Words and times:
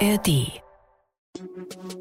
ARD. 0.00 0.60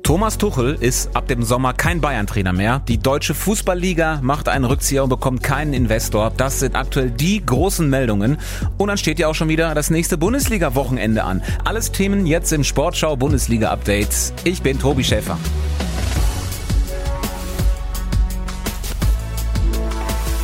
Thomas 0.04 0.38
Tuchel 0.38 0.78
ist 0.80 1.16
ab 1.16 1.28
dem 1.28 1.44
Sommer 1.44 1.74
kein 1.74 2.00
Bayern-Trainer 2.02 2.54
mehr. 2.54 2.82
Die 2.88 2.98
deutsche 2.98 3.34
Fußballliga 3.34 4.20
macht 4.22 4.50
einen 4.50 4.66
Rückzieher 4.66 5.04
und 5.04 5.10
bekommt 5.10 5.44
keinen 5.44 5.74
Investor. 5.74 6.32
Das 6.36 6.60
sind 6.60 6.76
aktuell 6.76 7.12
die 7.12 7.46
großen 7.46 7.90
Meldungen. 7.90 8.38
Und 8.78 8.88
dann 8.90 8.98
steht 8.98 9.20
ja 9.20 9.28
auch 9.28 9.36
schon 9.36 9.50
wieder 9.50 9.74
das 9.76 9.90
nächste 9.90 10.18
Bundesliga-Wochenende 10.18 11.24
an. 11.24 11.42
Alles 11.64 11.92
Themen 11.92 12.26
jetzt 12.26 12.52
im 12.54 12.64
Sportschau 12.64 13.16
Bundesliga-Update. 13.16 14.34
Ich 14.44 14.62
bin 14.62 14.80
Tobi 14.80 15.04
Schäfer. 15.04 15.38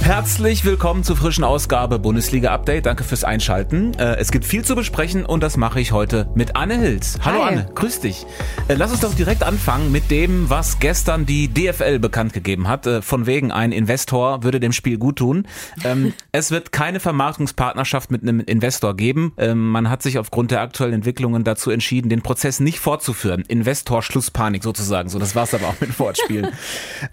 Herzlich 0.03 0.65
willkommen 0.65 1.03
zur 1.03 1.15
frischen 1.15 1.43
Ausgabe 1.43 1.99
Bundesliga 1.99 2.51
Update. 2.51 2.87
Danke 2.87 3.03
fürs 3.03 3.23
Einschalten. 3.23 3.93
Äh, 3.99 4.15
es 4.15 4.31
gibt 4.31 4.45
viel 4.45 4.65
zu 4.65 4.75
besprechen 4.75 5.25
und 5.27 5.43
das 5.43 5.57
mache 5.57 5.79
ich 5.79 5.91
heute 5.91 6.27
mit 6.33 6.55
Anne 6.55 6.77
Hills. 6.79 7.19
Hallo 7.23 7.43
Hi. 7.45 7.49
Anne, 7.51 7.69
grüß 7.75 7.99
dich. 8.01 8.25
Äh, 8.67 8.73
Lass 8.73 8.91
uns 8.91 9.01
doch 9.01 9.13
direkt 9.13 9.43
anfangen 9.43 9.91
mit 9.91 10.09
dem, 10.09 10.49
was 10.49 10.79
gestern 10.79 11.27
die 11.27 11.47
DFL 11.47 11.99
bekannt 11.99 12.33
gegeben 12.33 12.67
hat. 12.67 12.87
Äh, 12.87 13.03
Von 13.03 13.27
wegen 13.27 13.51
ein 13.51 13.71
Investor 13.71 14.43
würde 14.43 14.59
dem 14.59 14.73
Spiel 14.73 14.97
gut 14.97 15.17
tun. 15.17 15.47
Ähm, 15.83 16.13
Es 16.31 16.49
wird 16.49 16.71
keine 16.71 16.99
Vermarktungspartnerschaft 16.99 18.09
mit 18.09 18.23
einem 18.23 18.39
Investor 18.39 18.97
geben. 18.97 19.33
Ähm, 19.37 19.69
Man 19.69 19.89
hat 19.89 20.01
sich 20.01 20.17
aufgrund 20.17 20.49
der 20.49 20.61
aktuellen 20.61 20.93
Entwicklungen 20.93 21.43
dazu 21.43 21.69
entschieden, 21.69 22.09
den 22.09 22.23
Prozess 22.23 22.59
nicht 22.59 22.79
fortzuführen. 22.79 23.43
Investor 23.47 24.01
Schlusspanik 24.01 24.63
sozusagen. 24.63 25.09
So, 25.09 25.19
das 25.19 25.35
war's 25.35 25.53
aber 25.53 25.67
auch 25.67 25.79
mit 25.79 25.97
Wortspielen. 25.99 26.47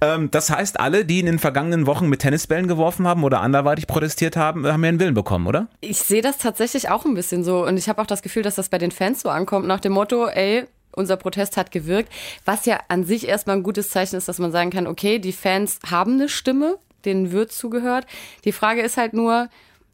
Ähm, 0.00 0.30
das 0.30 0.50
heißt, 0.50 0.78
alle, 0.80 1.04
die 1.04 1.18
in 1.20 1.26
den 1.26 1.38
vergangenen 1.38 1.86
Wochen 1.86 2.08
mit 2.08 2.20
Tennisbällen 2.20 2.68
geworfen 2.78 3.06
haben 3.06 3.24
oder 3.24 3.40
anderweitig 3.40 3.86
protestiert 3.86 4.36
haben, 4.36 4.66
haben 4.66 4.84
ihren 4.84 5.00
Willen 5.00 5.14
bekommen, 5.14 5.46
oder? 5.46 5.66
Ich 5.80 5.98
sehe 5.98 6.22
das 6.22 6.38
tatsächlich 6.38 6.88
auch 6.88 7.04
ein 7.04 7.14
bisschen 7.14 7.44
so 7.44 7.66
und 7.66 7.76
ich 7.76 7.88
habe 7.88 8.00
auch 8.00 8.06
das 8.06 8.22
Gefühl, 8.22 8.42
dass 8.42 8.54
das 8.54 8.68
bei 8.68 8.78
den 8.78 8.90
Fans 8.90 9.20
so 9.20 9.28
ankommt, 9.28 9.66
nach 9.66 9.80
dem 9.80 9.92
Motto, 9.92 10.26
ey, 10.26 10.64
unser 10.92 11.16
Protest 11.16 11.56
hat 11.56 11.70
gewirkt, 11.70 12.12
was 12.44 12.66
ja 12.66 12.80
an 12.88 13.04
sich 13.04 13.28
erstmal 13.28 13.56
ein 13.56 13.62
gutes 13.62 13.90
Zeichen 13.90 14.16
ist, 14.16 14.28
dass 14.28 14.38
man 14.38 14.52
sagen 14.52 14.70
kann, 14.70 14.86
okay, 14.86 15.18
die 15.18 15.32
Fans 15.32 15.78
haben 15.90 16.14
eine 16.14 16.28
Stimme, 16.28 16.78
denen 17.04 17.32
wird 17.32 17.52
zugehört. 17.52 18.06
Die 18.44 18.52
Frage 18.52 18.82
ist 18.82 18.96
halt 18.96 19.12
nur, 19.12 19.48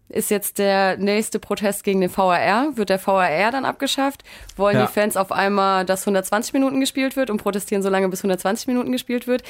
ist 0.09 0.31
jetzt 0.31 0.59
der 0.59 0.97
nächste 0.99 1.39
Protest 1.39 1.83
gegen 1.85 2.01
den 2.01 2.15
VAR? 2.15 2.77
Wird 2.77 2.91
der 2.91 3.05
VAR 3.05 3.51
dann 3.51 3.65
abgeschafft? 3.65 4.23
Wollen 4.57 4.77
Ja. 4.77 4.87
die 4.87 4.93
Fans 4.93 5.17
auf 5.17 5.33
einmal, 5.33 5.85
dass 5.85 6.03
120 6.07 6.53
Minuten 6.53 6.79
gespielt 6.81 7.17
wird 7.17 7.31
und 7.31 7.39
protestieren 7.39 7.83
so 7.83 7.89
lange, 7.89 8.09
bis 8.09 8.21
120 8.21 8.67
Minuten 8.69 8.93
gespielt 8.93 9.27
wird? 9.27 9.43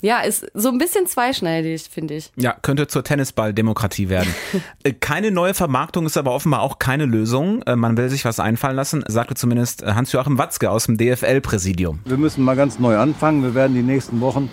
Ja, 0.00 0.20
ist 0.20 0.46
so 0.54 0.68
ein 0.68 0.78
bisschen 0.78 1.06
zweischneidig, 1.06 1.82
finde 1.90 2.14
ich. 2.14 2.32
Ja, 2.36 2.56
könnte 2.60 2.88
zur 2.88 3.04
Tennisballdemokratie 3.04 4.08
werden. 4.08 4.34
Äh, 4.84 4.94
keine 4.94 5.30
neue 5.30 5.54
Vermarktung 5.54 6.06
ist 6.06 6.16
aber 6.16 6.32
offenbar 6.32 6.60
auch 6.62 6.80
keine 6.80 7.06
Lösung. 7.06 7.62
Äh, 7.62 7.76
Man 7.76 7.96
will 7.96 8.08
sich 8.08 8.24
was 8.24 8.40
einfallen 8.40 8.74
lassen, 8.74 9.04
sagte 9.06 9.34
zumindest 9.34 9.82
äh, 9.84 9.92
Hans-Joachim 9.92 10.38
Watzke 10.38 10.70
aus 10.72 10.86
dem 10.86 10.96
DFL-Präsidium. 10.98 12.00
Wir 12.04 12.16
müssen 12.16 12.42
mal 12.42 12.56
ganz 12.56 12.80
neu 12.80 12.96
anfangen. 12.98 13.42
Wir 13.44 13.54
werden 13.54 13.74
die 13.74 13.82
nächsten 13.82 14.20
Wochen 14.20 14.50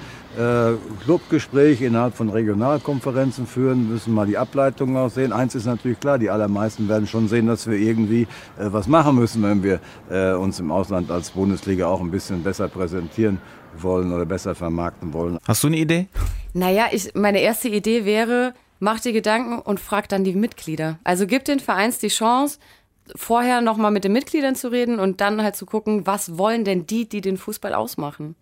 Clubgespräche 1.03 1.85
innerhalb 1.85 2.15
von 2.15 2.29
Regionalkonferenzen 2.29 3.47
führen, 3.47 3.89
müssen 3.89 4.13
mal 4.13 4.27
die 4.27 4.37
Ableitungen 4.37 4.95
auch 4.97 5.09
sehen. 5.09 5.33
Eins 5.33 5.55
ist 5.55 5.65
natürlich 5.65 5.99
klar, 5.99 6.19
die 6.19 6.29
allermeisten 6.29 6.87
werden 6.87 7.07
schon 7.07 7.27
sehen, 7.27 7.47
dass 7.47 7.67
wir 7.67 7.77
irgendwie 7.77 8.23
äh, 8.23 8.27
was 8.57 8.87
machen 8.87 9.15
müssen, 9.15 9.41
wenn 9.43 9.63
wir 9.63 9.79
äh, 10.09 10.33
uns 10.33 10.59
im 10.59 10.71
Ausland 10.71 11.09
als 11.09 11.31
Bundesliga 11.31 11.87
auch 11.87 11.99
ein 11.99 12.11
bisschen 12.11 12.43
besser 12.43 12.67
präsentieren 12.67 13.41
wollen 13.77 14.13
oder 14.13 14.25
besser 14.25 14.55
vermarkten 14.55 15.13
wollen. 15.13 15.39
Hast 15.47 15.63
du 15.63 15.67
eine 15.67 15.77
Idee? 15.77 16.07
Naja, 16.53 16.87
ich, 16.91 17.13
meine 17.15 17.39
erste 17.39 17.69
Idee 17.69 18.05
wäre, 18.05 18.53
mach 18.79 18.99
dir 18.99 19.13
Gedanken 19.13 19.59
und 19.59 19.79
frag 19.79 20.09
dann 20.09 20.23
die 20.23 20.33
Mitglieder. 20.33 20.99
Also 21.03 21.27
gib 21.27 21.45
den 21.45 21.59
Vereins 21.59 21.99
die 21.99 22.07
Chance, 22.07 22.59
vorher 23.15 23.61
nochmal 23.61 23.91
mit 23.91 24.03
den 24.03 24.13
Mitgliedern 24.13 24.55
zu 24.55 24.71
reden 24.71 24.99
und 24.99 25.21
dann 25.21 25.41
halt 25.43 25.55
zu 25.55 25.65
gucken, 25.65 26.05
was 26.05 26.37
wollen 26.37 26.63
denn 26.63 26.85
die, 26.85 27.07
die 27.07 27.21
den 27.21 27.37
Fußball 27.37 27.73
ausmachen. 27.73 28.35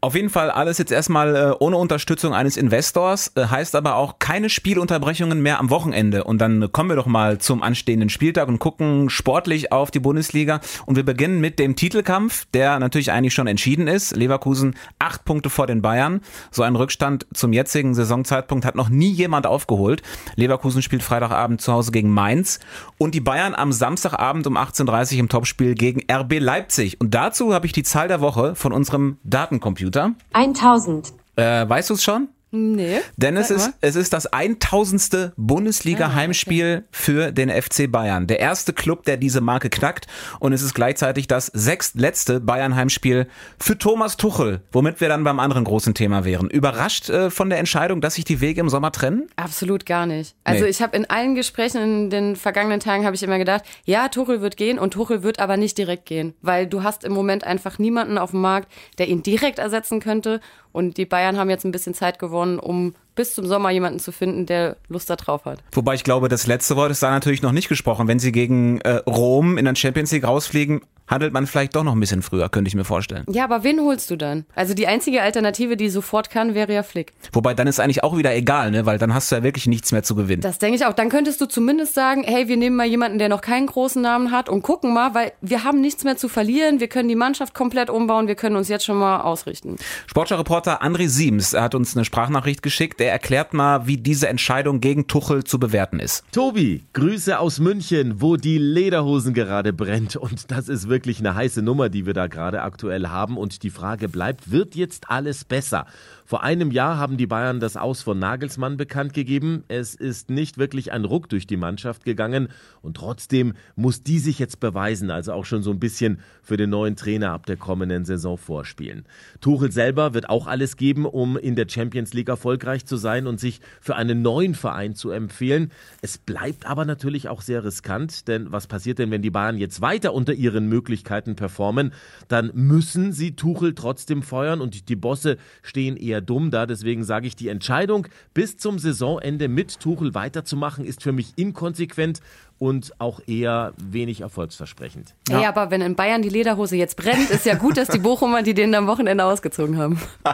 Auf 0.00 0.16
jeden 0.16 0.30
Fall 0.30 0.50
alles 0.50 0.78
jetzt 0.78 0.90
erstmal 0.90 1.36
äh, 1.36 1.54
ohne 1.60 1.76
Unterstützung 1.76 2.34
eines 2.34 2.56
Investors, 2.56 3.30
äh, 3.36 3.46
heißt 3.46 3.76
aber 3.76 3.94
auch 3.94 4.18
keine 4.18 4.50
Spielunterbrechungen 4.50 5.40
mehr 5.40 5.60
am 5.60 5.70
Wochenende. 5.70 6.24
Und 6.24 6.38
dann 6.38 6.72
kommen 6.72 6.88
wir 6.88 6.96
doch 6.96 7.06
mal 7.06 7.38
zum 7.38 7.62
anstehenden 7.62 8.08
Spieltag 8.08 8.48
und 8.48 8.58
gucken 8.58 9.10
sportlich 9.10 9.70
auf 9.70 9.92
die 9.92 10.00
Bundesliga. 10.00 10.60
Und 10.86 10.96
wir 10.96 11.04
beginnen 11.04 11.40
mit 11.40 11.60
dem 11.60 11.76
Titelkampf, 11.76 12.46
der 12.52 12.80
natürlich 12.80 13.12
eigentlich 13.12 13.32
schon 13.32 13.46
entschieden 13.46 13.86
ist. 13.86 14.16
Leverkusen 14.16 14.74
acht 14.98 15.24
Punkte 15.24 15.50
vor 15.50 15.68
den 15.68 15.82
Bayern. 15.82 16.20
So 16.50 16.64
einen 16.64 16.74
Rückstand 16.74 17.26
zum 17.32 17.52
jetzigen 17.52 17.94
Saisonzeitpunkt 17.94 18.64
hat 18.64 18.74
noch 18.74 18.88
nie 18.88 19.12
jemand 19.12 19.46
aufgeholt. 19.46 20.02
Leverkusen 20.34 20.82
spielt 20.82 21.04
Freitagabend 21.04 21.60
zu 21.60 21.72
Hause 21.72 21.92
gegen 21.92 22.10
Mainz 22.10 22.58
und 22.98 23.14
die 23.14 23.20
Bayern 23.20 23.54
am 23.54 23.72
Samstagabend 23.92 24.46
um 24.46 24.56
18.30 24.56 25.14
Uhr 25.14 25.20
im 25.20 25.28
Topspiel 25.28 25.74
gegen 25.74 26.00
RB 26.10 26.38
Leipzig. 26.38 26.98
Und 26.98 27.12
dazu 27.12 27.52
habe 27.52 27.66
ich 27.66 27.72
die 27.72 27.82
Zahl 27.82 28.08
der 28.08 28.22
Woche 28.22 28.54
von 28.54 28.72
unserem 28.72 29.18
Datencomputer. 29.22 30.14
1000. 30.32 31.12
Äh, 31.36 31.68
weißt 31.68 31.90
du 31.90 31.94
es 31.94 32.02
schon? 32.02 32.28
Nee. 32.54 33.00
Denn 33.16 33.38
es 33.38 33.50
ist, 33.50 33.68
mal. 33.68 33.74
es 33.80 33.96
ist 33.96 34.12
das 34.12 34.26
1000. 34.26 35.32
Bundesliga-Heimspiel 35.36 36.84
für 36.90 37.32
den 37.32 37.48
FC 37.50 37.90
Bayern. 37.90 38.26
Der 38.26 38.40
erste 38.40 38.74
Club, 38.74 39.04
der 39.04 39.16
diese 39.16 39.40
Marke 39.40 39.70
knackt. 39.70 40.06
Und 40.38 40.52
es 40.52 40.60
ist 40.60 40.74
gleichzeitig 40.74 41.26
das 41.26 41.46
sechstletzte 41.46 42.40
Bayern-Heimspiel 42.40 43.26
für 43.58 43.78
Thomas 43.78 44.18
Tuchel. 44.18 44.60
Womit 44.70 45.00
wir 45.00 45.08
dann 45.08 45.24
beim 45.24 45.40
anderen 45.40 45.64
großen 45.64 45.94
Thema 45.94 46.26
wären. 46.26 46.50
Überrascht 46.50 47.08
äh, 47.08 47.30
von 47.30 47.48
der 47.48 47.58
Entscheidung, 47.58 48.02
dass 48.02 48.14
sich 48.14 48.24
die 48.24 48.42
Wege 48.42 48.60
im 48.60 48.68
Sommer 48.68 48.92
trennen? 48.92 49.28
Absolut 49.36 49.86
gar 49.86 50.04
nicht. 50.04 50.34
Also 50.44 50.64
Nee. 50.64 50.70
ich 50.70 50.82
habe 50.82 50.94
in 50.96 51.08
allen 51.08 51.34
Gesprächen 51.34 51.80
in 51.82 52.10
den 52.10 52.36
vergangenen 52.36 52.80
Tagen 52.80 53.06
habe 53.06 53.16
ich 53.16 53.22
immer 53.22 53.38
gedacht, 53.38 53.64
ja, 53.84 54.08
Tuchel 54.08 54.42
wird 54.42 54.58
gehen 54.58 54.78
und 54.78 54.92
Tuchel 54.92 55.22
wird 55.22 55.38
aber 55.38 55.56
nicht 55.56 55.78
direkt 55.78 56.04
gehen, 56.06 56.34
weil 56.42 56.66
du 56.66 56.82
hast 56.82 57.02
im 57.04 57.12
Moment 57.12 57.44
einfach 57.44 57.78
niemanden 57.78 58.18
auf 58.18 58.32
dem 58.32 58.42
Markt, 58.42 58.70
der 58.98 59.08
ihn 59.08 59.22
direkt 59.22 59.58
ersetzen 59.58 60.00
könnte 60.00 60.40
und 60.72 60.96
die 60.96 61.06
Bayern 61.06 61.36
haben 61.38 61.50
jetzt 61.50 61.64
ein 61.64 61.72
bisschen 61.72 61.94
Zeit 61.94 62.18
gewonnen, 62.18 62.41
um 62.58 62.94
bis 63.14 63.34
zum 63.34 63.46
Sommer 63.46 63.70
jemanden 63.70 63.98
zu 63.98 64.10
finden, 64.12 64.46
der 64.46 64.76
Lust 64.88 65.10
da 65.10 65.16
drauf 65.16 65.44
hat. 65.44 65.62
Wobei 65.72 65.94
ich 65.94 66.04
glaube, 66.04 66.28
das 66.28 66.46
letzte 66.46 66.76
Wort 66.76 66.90
ist 66.90 67.02
da 67.02 67.10
natürlich 67.10 67.42
noch 67.42 67.52
nicht 67.52 67.68
gesprochen. 67.68 68.08
Wenn 68.08 68.18
sie 68.18 68.32
gegen 68.32 68.80
äh, 68.80 68.96
Rom 69.06 69.58
in 69.58 69.64
der 69.64 69.74
Champions 69.74 70.12
League 70.12 70.24
rausfliegen, 70.24 70.80
handelt 71.12 71.32
man 71.32 71.46
vielleicht 71.46 71.76
doch 71.76 71.84
noch 71.84 71.92
ein 71.92 72.00
bisschen 72.00 72.22
früher, 72.22 72.48
könnte 72.48 72.68
ich 72.68 72.74
mir 72.74 72.84
vorstellen. 72.84 73.24
Ja, 73.30 73.44
aber 73.44 73.62
wen 73.62 73.80
holst 73.80 74.10
du 74.10 74.16
dann? 74.16 74.44
Also 74.54 74.74
die 74.74 74.86
einzige 74.86 75.22
Alternative, 75.22 75.76
die 75.76 75.88
sofort 75.90 76.30
kann, 76.30 76.54
wäre 76.54 76.72
ja 76.72 76.82
Flick. 76.82 77.12
Wobei 77.32 77.54
dann 77.54 77.66
ist 77.66 77.78
eigentlich 77.78 78.02
auch 78.02 78.16
wieder 78.16 78.34
egal, 78.34 78.70
ne? 78.70 78.86
weil 78.86 78.98
dann 78.98 79.14
hast 79.14 79.30
du 79.30 79.36
ja 79.36 79.42
wirklich 79.42 79.66
nichts 79.66 79.92
mehr 79.92 80.02
zu 80.02 80.14
gewinnen. 80.14 80.42
Das 80.42 80.58
denke 80.58 80.76
ich 80.76 80.86
auch. 80.86 80.94
Dann 80.94 81.08
könntest 81.10 81.40
du 81.40 81.46
zumindest 81.46 81.94
sagen, 81.94 82.24
hey, 82.24 82.48
wir 82.48 82.56
nehmen 82.56 82.76
mal 82.76 82.86
jemanden, 82.86 83.18
der 83.18 83.28
noch 83.28 83.40
keinen 83.40 83.66
großen 83.66 84.00
Namen 84.00 84.30
hat 84.30 84.48
und 84.48 84.62
gucken 84.62 84.94
mal, 84.94 85.14
weil 85.14 85.32
wir 85.40 85.64
haben 85.64 85.80
nichts 85.80 86.04
mehr 86.04 86.16
zu 86.16 86.28
verlieren. 86.28 86.80
Wir 86.80 86.88
können 86.88 87.08
die 87.08 87.16
Mannschaft 87.16 87.54
komplett 87.54 87.90
umbauen. 87.90 88.26
Wir 88.26 88.34
können 88.34 88.56
uns 88.56 88.68
jetzt 88.68 88.84
schon 88.84 88.96
mal 88.96 89.20
ausrichten. 89.20 89.76
Sportschau-Reporter 90.06 90.82
André 90.82 91.08
Siems 91.08 91.52
er 91.52 91.62
hat 91.62 91.74
uns 91.74 91.94
eine 91.94 92.04
Sprachnachricht 92.04 92.62
geschickt. 92.62 93.00
Der 93.00 93.12
erklärt 93.12 93.52
mal, 93.52 93.86
wie 93.86 93.98
diese 93.98 94.28
Entscheidung 94.28 94.80
gegen 94.80 95.06
Tuchel 95.06 95.44
zu 95.44 95.58
bewerten 95.58 96.00
ist. 96.00 96.24
Tobi, 96.32 96.84
Grüße 96.94 97.38
aus 97.38 97.58
München, 97.58 98.20
wo 98.20 98.36
die 98.36 98.58
Lederhosen 98.58 99.34
gerade 99.34 99.72
brennt. 99.72 100.16
Und 100.16 100.50
das 100.50 100.68
ist 100.68 100.88
wirklich 100.88 101.01
eine 101.18 101.34
heiße 101.34 101.62
Nummer, 101.62 101.88
die 101.88 102.06
wir 102.06 102.14
da 102.14 102.26
gerade 102.26 102.62
aktuell 102.62 103.08
haben. 103.08 103.36
Und 103.36 103.62
die 103.62 103.70
Frage 103.70 104.08
bleibt, 104.08 104.50
wird 104.50 104.74
jetzt 104.74 105.10
alles 105.10 105.44
besser? 105.44 105.86
Vor 106.32 106.42
einem 106.42 106.70
Jahr 106.70 106.96
haben 106.96 107.18
die 107.18 107.26
Bayern 107.26 107.60
das 107.60 107.76
Aus 107.76 108.00
von 108.00 108.18
Nagelsmann 108.18 108.78
bekannt 108.78 109.12
gegeben. 109.12 109.64
Es 109.68 109.94
ist 109.94 110.30
nicht 110.30 110.56
wirklich 110.56 110.90
ein 110.90 111.04
Ruck 111.04 111.28
durch 111.28 111.46
die 111.46 111.58
Mannschaft 111.58 112.06
gegangen. 112.06 112.48
Und 112.80 112.96
trotzdem 112.96 113.52
muss 113.76 114.02
die 114.02 114.18
sich 114.18 114.38
jetzt 114.38 114.58
beweisen, 114.58 115.10
also 115.10 115.34
auch 115.34 115.44
schon 115.44 115.62
so 115.62 115.70
ein 115.70 115.78
bisschen 115.78 116.20
für 116.42 116.56
den 116.56 116.70
neuen 116.70 116.96
Trainer 116.96 117.32
ab 117.32 117.44
der 117.44 117.58
kommenden 117.58 118.06
Saison 118.06 118.38
vorspielen. 118.38 119.04
Tuchel 119.42 119.72
selber 119.72 120.14
wird 120.14 120.30
auch 120.30 120.46
alles 120.46 120.78
geben, 120.78 121.04
um 121.04 121.36
in 121.36 121.54
der 121.54 121.66
Champions 121.68 122.14
League 122.14 122.30
erfolgreich 122.30 122.86
zu 122.86 122.96
sein 122.96 123.26
und 123.26 123.38
sich 123.38 123.60
für 123.82 123.96
einen 123.96 124.22
neuen 124.22 124.54
Verein 124.54 124.94
zu 124.94 125.10
empfehlen. 125.10 125.70
Es 126.00 126.16
bleibt 126.16 126.64
aber 126.64 126.86
natürlich 126.86 127.28
auch 127.28 127.42
sehr 127.42 127.62
riskant, 127.62 128.26
denn 128.26 128.50
was 128.50 128.68
passiert 128.68 128.98
denn, 128.98 129.10
wenn 129.10 129.20
die 129.20 129.30
Bayern 129.30 129.58
jetzt 129.58 129.82
weiter 129.82 130.14
unter 130.14 130.32
ihren 130.32 130.66
Möglichkeiten 130.66 131.36
performen? 131.36 131.92
Dann 132.28 132.50
müssen 132.54 133.12
sie 133.12 133.36
Tuchel 133.36 133.74
trotzdem 133.74 134.22
feuern 134.22 134.62
und 134.62 134.88
die 134.88 134.96
Bosse 134.96 135.36
stehen 135.60 135.98
eher 135.98 136.21
dumm 136.22 136.50
da. 136.50 136.66
Deswegen 136.66 137.04
sage 137.04 137.26
ich, 137.26 137.36
die 137.36 137.48
Entscheidung, 137.48 138.06
bis 138.34 138.56
zum 138.56 138.78
Saisonende 138.78 139.48
mit 139.48 139.80
Tuchel 139.80 140.14
weiterzumachen, 140.14 140.84
ist 140.84 141.02
für 141.02 141.12
mich 141.12 141.32
inkonsequent 141.36 142.20
und 142.62 142.92
auch 143.00 143.18
eher 143.26 143.72
wenig 143.76 144.20
erfolgsversprechend. 144.20 145.16
Ja. 145.28 145.40
Ey, 145.40 145.46
aber 145.46 145.72
wenn 145.72 145.80
in 145.80 145.96
Bayern 145.96 146.22
die 146.22 146.28
Lederhose 146.28 146.76
jetzt 146.76 146.96
brennt, 146.96 147.28
ist 147.28 147.44
ja 147.44 147.56
gut, 147.56 147.76
dass 147.76 147.88
die 147.88 147.98
Bochumer 147.98 148.44
die 148.44 148.54
den 148.54 148.72
am 148.76 148.86
Wochenende 148.86 149.24
ausgezogen 149.24 149.78
haben. 149.78 150.00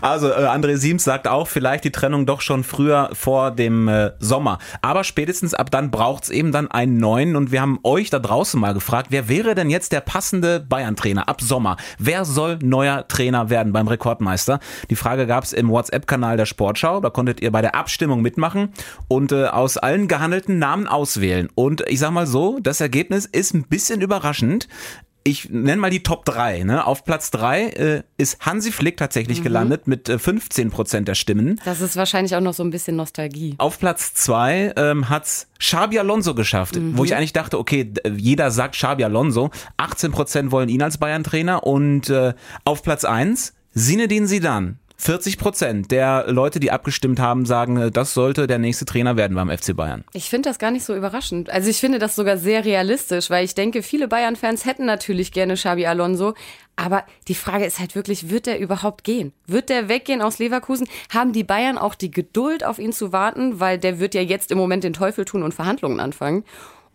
Also 0.00 0.30
äh, 0.30 0.46
André 0.46 0.78
Siems 0.78 1.04
sagt 1.04 1.28
auch, 1.28 1.46
vielleicht 1.46 1.84
die 1.84 1.92
Trennung 1.92 2.26
doch 2.26 2.40
schon 2.40 2.64
früher 2.64 3.10
vor 3.12 3.50
dem 3.50 3.88
äh, 3.88 4.12
Sommer. 4.18 4.58
Aber 4.80 5.04
spätestens 5.04 5.54
ab 5.54 5.70
dann 5.70 5.90
braucht's 5.90 6.30
eben 6.30 6.50
dann 6.50 6.70
einen 6.70 6.96
neuen. 6.96 7.36
Und 7.36 7.52
wir 7.52 7.60
haben 7.60 7.78
euch 7.84 8.10
da 8.10 8.18
draußen 8.18 8.58
mal 8.58 8.74
gefragt, 8.74 9.08
wer 9.10 9.28
wäre 9.28 9.54
denn 9.54 9.70
jetzt 9.70 9.92
der 9.92 10.00
passende 10.00 10.60
Bayern-Trainer 10.60 11.28
ab 11.28 11.40
Sommer? 11.40 11.76
Wer 11.98 12.24
soll 12.24 12.58
neuer 12.62 13.06
Trainer 13.06 13.50
werden 13.50 13.72
beim 13.72 13.86
Rekordmeister? 13.86 14.60
Die 14.90 14.96
Frage 14.96 15.26
gab's 15.26 15.52
im 15.52 15.68
WhatsApp-Kanal 15.68 16.36
der 16.36 16.46
Sportschau. 16.46 17.00
Da 17.00 17.10
konntet 17.10 17.40
ihr 17.40 17.52
bei 17.52 17.60
der 17.60 17.74
Abstimmung 17.74 18.22
mitmachen 18.22 18.72
und 19.08 19.30
äh, 19.30 19.46
aus 19.46 19.76
allen 19.76 20.08
gehandelten 20.08 20.58
Namen 20.58 20.88
auswählen. 20.88 21.41
Und 21.54 21.82
ich 21.88 21.98
sag 21.98 22.10
mal 22.10 22.26
so, 22.26 22.58
das 22.60 22.80
Ergebnis 22.80 23.26
ist 23.26 23.54
ein 23.54 23.64
bisschen 23.64 24.00
überraschend. 24.00 24.68
ich 25.24 25.50
nenne 25.50 25.80
mal 25.80 25.90
die 25.90 26.02
Top 26.02 26.24
3. 26.24 26.64
Ne? 26.64 26.84
Auf 26.84 27.04
Platz 27.04 27.30
3 27.30 27.62
äh, 27.68 28.02
ist 28.16 28.44
Hansi 28.44 28.72
Flick 28.72 28.96
tatsächlich 28.96 29.38
mhm. 29.38 29.44
gelandet 29.44 29.86
mit 29.86 30.08
äh, 30.08 30.18
15 30.18 30.70
Prozent 30.70 31.06
der 31.06 31.14
Stimmen. 31.14 31.60
Das 31.64 31.80
ist 31.80 31.96
wahrscheinlich 31.96 32.34
auch 32.34 32.40
noch 32.40 32.54
so 32.54 32.64
ein 32.64 32.70
bisschen 32.70 32.96
Nostalgie. 32.96 33.54
Auf 33.58 33.78
Platz 33.78 34.14
2 34.14 34.72
ähm, 34.76 35.08
hat's 35.08 35.46
Xabi 35.58 35.98
Alonso 35.98 36.34
geschafft, 36.34 36.76
mhm. 36.76 36.98
wo 36.98 37.04
ich 37.04 37.14
eigentlich 37.14 37.32
dachte, 37.32 37.58
okay, 37.58 37.92
jeder 38.16 38.50
sagt 38.50 38.74
Xabi 38.74 39.04
Alonso. 39.04 39.50
18 39.76 40.10
Prozent 40.10 40.50
wollen 40.50 40.68
ihn 40.68 40.82
als 40.82 40.98
Bayern-Trainer 40.98 41.64
und 41.64 42.10
äh, 42.10 42.34
auf 42.64 42.82
Platz 42.82 43.04
1 43.04 43.54
Sinedin 43.74 44.26
Sidan 44.26 44.78
40 45.02 45.36
Prozent 45.36 45.90
der 45.90 46.26
Leute, 46.28 46.60
die 46.60 46.70
abgestimmt 46.70 47.18
haben, 47.18 47.44
sagen, 47.44 47.76
äh, 47.76 47.90
das 47.90 48.14
sollte 48.14 48.46
der 48.46 48.60
nächste 48.60 48.84
Trainer 48.84 49.16
werden 49.16 49.34
beim 49.34 49.50
FC 49.50 49.74
Bayern. 49.74 50.04
Ich 50.12 50.30
finde 50.30 50.48
das 50.48 50.60
gar 50.60 50.70
nicht 50.70 50.84
so 50.84 50.94
überraschend. 50.94 51.50
Also 51.50 51.68
ich 51.70 51.78
finde 51.78 51.98
das 51.98 52.14
sogar 52.14 52.38
sehr 52.38 52.64
realistisch, 52.64 53.28
weil 53.28 53.44
ich 53.44 53.56
denke, 53.56 53.82
viele 53.82 54.06
Bayern-Fans 54.06 54.64
hätten 54.64 54.86
natürlich 54.86 55.32
gerne 55.32 55.54
Xabi 55.54 55.86
Alonso. 55.86 56.34
Aber 56.76 57.04
die 57.26 57.34
Frage 57.34 57.64
ist 57.64 57.80
halt 57.80 57.96
wirklich, 57.96 58.30
wird 58.30 58.46
der 58.46 58.60
überhaupt 58.60 59.02
gehen? 59.02 59.32
Wird 59.48 59.70
der 59.70 59.88
weggehen 59.88 60.22
aus 60.22 60.38
Leverkusen? 60.38 60.86
Haben 61.12 61.32
die 61.32 61.44
Bayern 61.44 61.78
auch 61.78 61.96
die 61.96 62.12
Geduld, 62.12 62.64
auf 62.64 62.78
ihn 62.78 62.92
zu 62.92 63.12
warten? 63.12 63.58
Weil 63.58 63.78
der 63.78 63.98
wird 63.98 64.14
ja 64.14 64.22
jetzt 64.22 64.52
im 64.52 64.58
Moment 64.58 64.84
den 64.84 64.92
Teufel 64.92 65.24
tun 65.24 65.42
und 65.42 65.52
Verhandlungen 65.52 65.98
anfangen. 65.98 66.44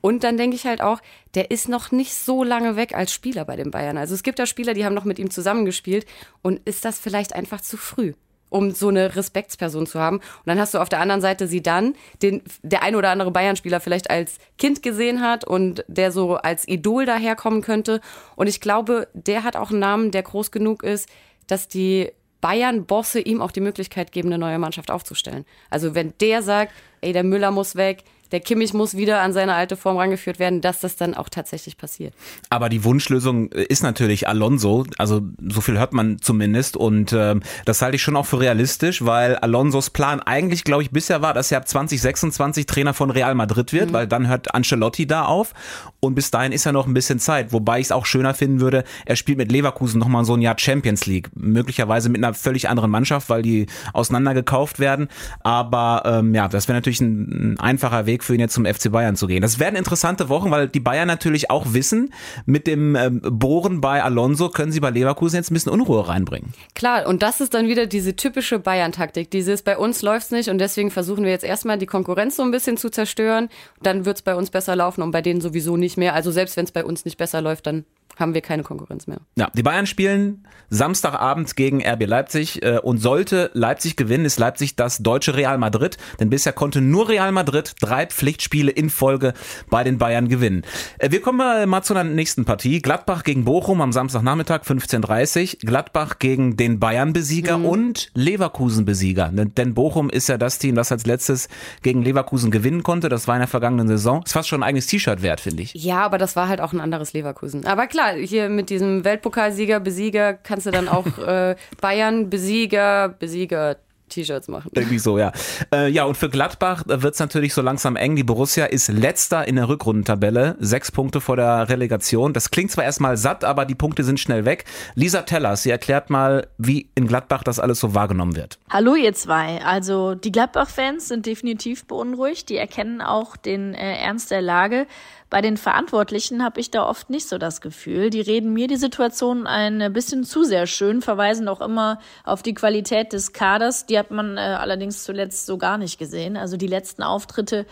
Und 0.01 0.23
dann 0.23 0.37
denke 0.37 0.55
ich 0.55 0.65
halt 0.65 0.81
auch, 0.81 1.01
der 1.35 1.51
ist 1.51 1.69
noch 1.69 1.91
nicht 1.91 2.13
so 2.13 2.43
lange 2.43 2.75
weg 2.75 2.95
als 2.95 3.11
Spieler 3.11 3.45
bei 3.45 3.55
den 3.55 3.71
Bayern. 3.71 3.97
Also 3.97 4.13
es 4.13 4.23
gibt 4.23 4.39
ja 4.39 4.45
Spieler, 4.45 4.73
die 4.73 4.85
haben 4.85 4.93
noch 4.93 5.05
mit 5.05 5.19
ihm 5.19 5.31
zusammengespielt. 5.31 6.05
Und 6.41 6.61
ist 6.65 6.85
das 6.85 6.99
vielleicht 6.99 7.33
einfach 7.33 7.61
zu 7.61 7.77
früh? 7.77 8.13
um 8.49 8.71
so 8.71 8.87
eine 8.87 9.15
Respektsperson 9.15 9.87
zu 9.87 9.99
haben. 9.99 10.17
Und 10.17 10.45
dann 10.45 10.59
hast 10.59 10.73
du 10.73 10.79
auf 10.79 10.89
der 10.89 10.99
anderen 10.99 11.21
Seite 11.21 11.47
sie 11.47 11.61
dann, 11.61 11.95
den 12.21 12.41
der 12.63 12.83
ein 12.83 12.95
oder 12.95 13.09
andere 13.09 13.31
Bayern-Spieler 13.31 13.79
vielleicht 13.79 14.09
als 14.09 14.37
Kind 14.57 14.81
gesehen 14.83 15.21
hat 15.21 15.43
und 15.43 15.83
der 15.87 16.11
so 16.11 16.35
als 16.35 16.67
Idol 16.67 17.05
daherkommen 17.05 17.61
könnte. 17.61 18.01
Und 18.35 18.47
ich 18.47 18.61
glaube, 18.61 19.07
der 19.13 19.43
hat 19.43 19.55
auch 19.55 19.71
einen 19.71 19.79
Namen, 19.79 20.11
der 20.11 20.23
groß 20.23 20.51
genug 20.51 20.83
ist, 20.83 21.09
dass 21.47 21.67
die 21.67 22.11
Bayern-Bosse 22.41 23.19
ihm 23.19 23.41
auch 23.41 23.51
die 23.51 23.61
Möglichkeit 23.61 24.11
geben, 24.11 24.29
eine 24.29 24.37
neue 24.37 24.59
Mannschaft 24.59 24.91
aufzustellen. 24.91 25.45
Also 25.69 25.95
wenn 25.95 26.13
der 26.21 26.41
sagt, 26.43 26.71
ey, 27.01 27.11
der 27.11 27.23
Müller 27.23 27.51
muss 27.51 27.75
weg, 27.75 28.03
der 28.31 28.39
Kimmich 28.39 28.73
muss 28.73 28.97
wieder 28.97 29.21
an 29.21 29.33
seine 29.33 29.53
alte 29.53 29.77
Form 29.77 29.97
rangeführt 29.97 30.39
werden, 30.39 30.61
dass 30.61 30.79
das 30.79 30.95
dann 30.95 31.13
auch 31.13 31.29
tatsächlich 31.29 31.77
passiert. 31.77 32.13
Aber 32.49 32.69
die 32.69 32.83
Wunschlösung 32.83 33.51
ist 33.51 33.83
natürlich 33.83 34.27
Alonso, 34.27 34.85
also 34.97 35.21
so 35.47 35.61
viel 35.61 35.77
hört 35.77 35.93
man 35.93 36.19
zumindest. 36.19 36.77
Und 36.77 37.13
äh, 37.13 37.35
das 37.65 37.81
halte 37.81 37.95
ich 37.95 38.01
schon 38.01 38.15
auch 38.15 38.25
für 38.25 38.39
realistisch, 38.39 39.05
weil 39.05 39.35
Alonsos 39.37 39.89
Plan 39.89 40.21
eigentlich, 40.21 40.63
glaube 40.63 40.83
ich, 40.83 40.91
bisher 40.91 41.21
war, 41.21 41.33
dass 41.33 41.51
er 41.51 41.59
ab 41.59 41.67
2026 41.67 42.65
Trainer 42.65 42.93
von 42.93 43.11
Real 43.11 43.35
Madrid 43.35 43.73
wird, 43.73 43.89
mhm. 43.89 43.93
weil 43.93 44.07
dann 44.07 44.27
hört 44.27 44.53
Ancelotti 44.53 45.07
da 45.07 45.25
auf. 45.25 45.53
Und 45.99 46.15
bis 46.15 46.31
dahin 46.31 46.51
ist 46.51 46.63
ja 46.65 46.71
noch 46.71 46.87
ein 46.87 46.93
bisschen 46.93 47.19
Zeit, 47.19 47.51
wobei 47.53 47.79
ich 47.79 47.87
es 47.87 47.91
auch 47.91 48.05
schöner 48.05 48.33
finden 48.33 48.59
würde, 48.59 48.83
er 49.05 49.15
spielt 49.15 49.37
mit 49.37 49.51
Leverkusen 49.51 49.99
nochmal 49.99 50.25
so 50.25 50.35
ein 50.35 50.41
Jahr 50.41 50.57
Champions 50.57 51.05
League, 51.05 51.29
möglicherweise 51.35 52.09
mit 52.09 52.23
einer 52.23 52.33
völlig 52.33 52.69
anderen 52.69 52.91
Mannschaft, 52.91 53.29
weil 53.29 53.41
die 53.41 53.65
auseinandergekauft 53.93 54.79
werden, 54.79 55.07
aber 55.41 56.03
ähm, 56.05 56.35
ja, 56.35 56.47
das 56.47 56.67
wäre 56.67 56.77
natürlich 56.77 57.01
ein, 57.01 57.53
ein 57.53 57.59
einfacher 57.59 58.05
Weg 58.05 58.16
Weg 58.17 58.23
für 58.23 58.33
ihn 58.33 58.39
jetzt 58.39 58.53
zum 58.53 58.65
FC 58.65 58.91
Bayern 58.91 59.15
zu 59.15 59.27
gehen. 59.27 59.41
Das 59.41 59.59
werden 59.59 59.75
interessante 59.75 60.27
Wochen, 60.29 60.49
weil 60.49 60.67
die 60.67 60.79
Bayern 60.79 61.07
natürlich 61.07 61.51
auch 61.51 61.73
wissen, 61.73 62.13
mit 62.45 62.65
dem 62.65 62.95
ähm, 62.95 63.21
Bohren 63.21 63.79
bei 63.79 64.03
Alonso 64.03 64.49
können 64.49 64.71
sie 64.71 64.79
bei 64.79 64.89
Leverkusen 64.89 65.37
jetzt 65.37 65.51
ein 65.51 65.53
bisschen 65.53 65.71
Unruhe 65.71 66.07
reinbringen. 66.07 66.53
Klar, 66.73 67.07
und 67.07 67.21
das 67.21 67.41
ist 67.41 67.53
dann 67.53 67.67
wieder 67.67 67.85
diese 67.85 68.15
typische 68.15 68.59
Bayern-Taktik. 68.59 69.29
Dieses 69.29 69.61
bei 69.61 69.77
uns 69.77 70.01
läuft's 70.01 70.31
nicht 70.31 70.49
und 70.49 70.57
deswegen 70.57 70.89
versuchen 70.89 71.23
wir 71.23 71.31
jetzt 71.31 71.45
erstmal 71.45 71.77
die 71.77 71.85
Konkurrenz 71.85 72.37
so 72.37 72.43
ein 72.43 72.51
bisschen 72.51 72.77
zu 72.77 72.89
zerstören. 72.89 73.49
Dann 73.83 74.05
wird's 74.05 74.23
bei 74.23 74.35
uns 74.35 74.49
besser 74.49 74.75
laufen 74.75 75.03
und 75.03 75.11
bei 75.11 75.21
denen 75.21 75.41
sowieso 75.41 75.77
nicht 75.77 75.97
mehr. 75.97 76.15
Also 76.15 76.31
selbst 76.31 76.57
wenn 76.57 76.65
es 76.65 76.71
bei 76.71 76.83
uns 76.83 77.05
nicht 77.05 77.17
besser 77.17 77.41
läuft, 77.41 77.67
dann 77.67 77.85
haben 78.17 78.33
wir 78.33 78.41
keine 78.41 78.63
Konkurrenz 78.63 79.07
mehr. 79.07 79.19
Ja, 79.35 79.49
die 79.53 79.63
Bayern 79.63 79.85
spielen 79.85 80.45
Samstagabend 80.69 81.55
gegen 81.55 81.85
RB 81.85 82.05
Leipzig 82.05 82.63
äh, 82.63 82.79
und 82.79 82.97
sollte 82.97 83.51
Leipzig 83.53 83.95
gewinnen, 83.95 84.25
ist 84.25 84.39
Leipzig 84.39 84.75
das 84.75 84.97
deutsche 84.97 85.35
Real 85.35 85.57
Madrid, 85.57 85.97
denn 86.19 86.29
bisher 86.29 86.53
konnte 86.53 86.81
nur 86.81 87.09
Real 87.09 87.31
Madrid 87.31 87.75
drei 87.79 88.05
Pflichtspiele 88.05 88.71
in 88.71 88.89
Folge 88.89 89.33
bei 89.69 89.83
den 89.83 89.97
Bayern 89.97 90.27
gewinnen. 90.27 90.63
Äh, 90.97 91.11
wir 91.11 91.21
kommen 91.21 91.69
mal 91.69 91.81
zu 91.83 91.93
einer 91.93 92.03
nächsten 92.03 92.45
Partie. 92.45 92.81
Gladbach 92.81 93.23
gegen 93.23 93.45
Bochum 93.45 93.81
am 93.81 93.91
Samstagnachmittag 93.91 94.63
15.30 94.63 95.65
Gladbach 95.65 96.19
gegen 96.19 96.57
den 96.57 96.79
Bayern-Besieger 96.79 97.59
mhm. 97.59 97.65
und 97.65 98.11
Leverkusen-Besieger. 98.15 99.31
Denn 99.31 99.73
Bochum 99.73 100.09
ist 100.09 100.27
ja 100.27 100.37
das 100.37 100.59
Team, 100.59 100.75
das 100.75 100.91
als 100.91 101.05
letztes 101.05 101.47
gegen 101.81 102.01
Leverkusen 102.01 102.51
gewinnen 102.51 102.83
konnte. 102.83 103.09
Das 103.09 103.27
war 103.27 103.35
in 103.35 103.41
der 103.41 103.47
vergangenen 103.47 103.87
Saison. 103.87 104.23
Ist 104.23 104.33
fast 104.33 104.49
schon 104.49 104.61
ein 104.61 104.67
eigenes 104.67 104.87
T-Shirt 104.87 105.21
wert, 105.21 105.39
finde 105.39 105.63
ich. 105.63 105.73
Ja, 105.73 106.03
aber 106.03 106.17
das 106.17 106.35
war 106.35 106.47
halt 106.47 106.61
auch 106.61 106.73
ein 106.73 106.81
anderes 106.81 107.13
Leverkusen. 107.13 107.65
Aber 107.65 107.87
klar, 107.87 108.06
hier 108.15 108.49
mit 108.49 108.69
diesem 108.69 109.03
Weltpokalsieger, 109.03 109.79
Besieger 109.79 110.33
kannst 110.33 110.65
du 110.65 110.71
dann 110.71 110.87
auch 110.87 111.17
äh, 111.27 111.55
Bayern, 111.81 112.29
Besieger, 112.29 113.09
Besieger, 113.09 113.77
T-Shirts 114.09 114.47
machen. 114.47 114.71
Irgendwie 114.73 114.99
so, 114.99 115.17
ja. 115.17 115.31
Äh, 115.73 115.89
ja, 115.89 116.05
und 116.05 116.15
für 116.15 116.29
Gladbach 116.29 116.83
wird 116.85 117.13
es 117.13 117.19
natürlich 117.19 117.53
so 117.53 117.61
langsam 117.61 117.95
eng. 117.95 118.15
Die 118.15 118.23
Borussia 118.23 118.65
ist 118.65 118.87
letzter 118.87 119.47
in 119.47 119.57
der 119.57 119.69
Rückrundentabelle, 119.69 120.55
sechs 120.59 120.91
Punkte 120.91 121.21
vor 121.21 121.35
der 121.35 121.69
Relegation. 121.69 122.33
Das 122.33 122.51
klingt 122.51 122.71
zwar 122.71 122.83
erstmal 122.83 123.17
satt, 123.17 123.43
aber 123.43 123.65
die 123.65 123.75
Punkte 123.75 124.03
sind 124.03 124.19
schnell 124.19 124.45
weg. 124.45 124.65
Lisa 124.95 125.23
Tellers, 125.23 125.63
sie 125.63 125.71
erklärt 125.71 126.09
mal, 126.09 126.47
wie 126.57 126.89
in 126.95 127.07
Gladbach 127.07 127.43
das 127.43 127.59
alles 127.59 127.79
so 127.79 127.93
wahrgenommen 127.93 128.35
wird. 128.35 128.59
Hallo 128.69 128.95
ihr 128.95 129.13
zwei. 129.13 129.61
Also 129.63 130.15
die 130.15 130.31
Gladbach-Fans 130.31 131.07
sind 131.07 131.25
definitiv 131.25 131.85
beunruhigt. 131.85 132.49
Die 132.49 132.57
erkennen 132.57 133.01
auch 133.01 133.35
den 133.35 133.73
äh, 133.73 133.97
Ernst 133.97 134.31
der 134.31 134.41
Lage. 134.41 134.87
Bei 135.29 135.41
den 135.41 135.57
Verantwortlichen 135.57 136.43
habe 136.43 136.61
ich 136.61 136.71
da 136.71 136.87
oft 136.87 137.09
nicht 137.09 137.27
so 137.27 137.37
das 137.37 137.59
Gefühl. 137.59 138.09
Die 138.09 138.21
reden 138.21 138.53
mir 138.53 138.67
die 138.67 138.77
Situation 138.77 139.45
ein 139.45 139.91
bisschen 139.91 140.23
zu 140.23 140.43
sehr 140.43 140.67
schön, 140.67 141.01
verweisen 141.01 141.49
auch 141.49 141.59
immer 141.59 141.99
auf 142.23 142.43
die 142.43 142.53
Qualität 142.53 143.11
des 143.11 143.33
Kaders. 143.33 143.85
Die 143.85 143.99
hat 143.99 144.09
man 144.09 144.37
äh, 144.37 144.39
allerdings 144.39 145.03
zuletzt 145.03 145.45
so 145.45 145.57
gar 145.57 145.77
nicht 145.77 145.99
gesehen. 145.99 146.37
Also 146.37 146.55
die 146.55 146.67
letzten 146.67 147.03
Auftritte 147.03 147.65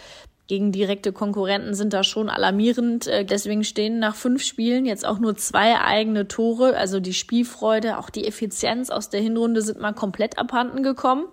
gegen 0.48 0.72
direkte 0.72 1.12
Konkurrenten 1.12 1.74
sind 1.74 1.94
da 1.94 2.04
schon 2.04 2.30
alarmierend. 2.30 3.08
Äh, 3.08 3.24
deswegen 3.24 3.64
stehen 3.64 4.00
nach 4.00 4.16
fünf 4.16 4.44
Spielen 4.44 4.86
jetzt 4.86 5.06
auch 5.06 5.20
nur 5.20 5.38
zwei 5.38 5.80
eigene 5.80 6.28
Tore. 6.28 6.76
Also 6.76 7.00
die 7.00 7.14
Spielfreude, 7.14 7.98
auch 7.98 8.10
die 8.10 8.28
Effizienz 8.28 8.90
aus 8.90 9.10
der 9.10 9.22
Hinrunde 9.22 9.62
sind 9.62 9.80
mal 9.80 9.94
komplett 9.94 10.38
abhanden 10.38 10.84
gekommen. 10.84 11.26